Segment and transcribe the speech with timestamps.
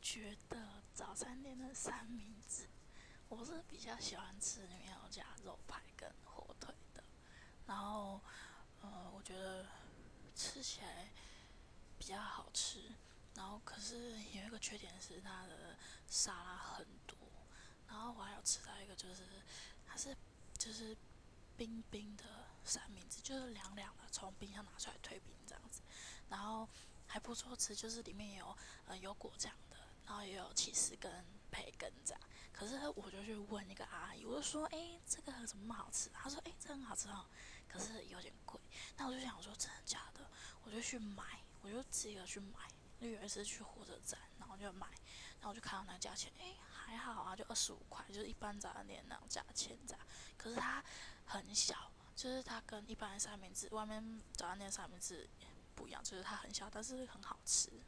[0.00, 2.68] 觉得早餐店的三明治，
[3.28, 7.02] 我是比较喜欢吃里面有加肉排跟火腿的。
[7.66, 8.20] 然后，
[8.80, 9.66] 呃，我觉得
[10.34, 11.08] 吃起来
[11.98, 12.92] 比较好吃。
[13.34, 15.76] 然后，可是有一个缺点是它的
[16.08, 17.16] 沙拉很多。
[17.86, 19.22] 然后我还有吃到一个，就是
[19.86, 20.16] 它是
[20.56, 20.96] 就是
[21.56, 22.24] 冰冰的
[22.64, 25.82] 三明治，就是凉凉的，从冰箱拿出来退冰这样子。
[26.28, 26.68] 然后
[27.06, 28.56] 还不错吃，就是里面有
[28.86, 29.76] 呃有果酱的，
[30.06, 32.20] 然后也有起司跟培根这样。
[32.52, 37.24] 可是我就去问一个阿姨，我就说：“哎，这个怎么那么好吃？”她说：“哎，这很好吃哦，
[37.66, 38.60] 可是有点贵。”
[38.98, 40.28] 那我就想说：“真的假的？”
[40.64, 42.68] 我就去买，我就自己去买。
[43.00, 44.86] 就有一次去火车站，然后就买，
[45.38, 50.06] 然后我就看到那个价钱，哎，还好啊，就二十五块，就是一般早餐店那种价钱这样。
[50.36, 50.84] 可是它
[51.24, 55.26] 很小，就是它跟一般的三明治外面早餐店三明治
[55.74, 57.70] 不一样，就是它很小，但是很好吃。